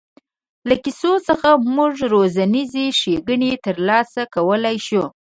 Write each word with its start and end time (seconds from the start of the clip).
له 0.67 0.75
کیسو 0.83 1.11
څخه 1.27 1.49
موږ 1.75 1.93
روزنیزې 2.13 2.85
ښېګڼې 2.99 3.51
تر 3.65 3.75
لاسه 3.87 4.21
کولای 4.35 4.77
شو. 4.87 5.03